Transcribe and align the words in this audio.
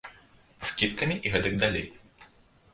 Скідкамі 0.69 1.19
і 1.27 1.37
гэтак 1.37 1.61
далей. 1.67 1.87